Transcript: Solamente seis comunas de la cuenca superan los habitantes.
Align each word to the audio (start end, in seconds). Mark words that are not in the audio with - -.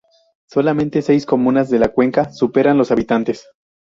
Solamente 0.49 1.03
seis 1.03 1.27
comunas 1.27 1.69
de 1.69 1.77
la 1.77 1.89
cuenca 1.89 2.31
superan 2.33 2.75
los 2.75 2.89
habitantes. 2.89 3.45